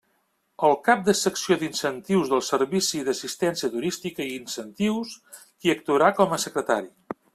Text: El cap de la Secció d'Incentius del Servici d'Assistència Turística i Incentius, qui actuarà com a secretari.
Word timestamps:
El 0.67 0.71
cap 0.85 1.01
de 1.09 1.13
la 1.13 1.17
Secció 1.19 1.57
d'Incentius 1.63 2.31
del 2.31 2.41
Servici 2.47 3.01
d'Assistència 3.09 3.69
Turística 3.75 4.27
i 4.29 4.33
Incentius, 4.39 5.13
qui 5.43 5.75
actuarà 5.75 6.09
com 6.23 6.35
a 6.35 6.41
secretari. 6.47 6.91